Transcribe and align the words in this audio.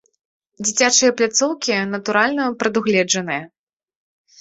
Дзіцячыя 0.63 1.11
пляцоўкі, 1.19 1.73
натуральна, 1.93 2.51
прадугледжаныя. 2.65 3.43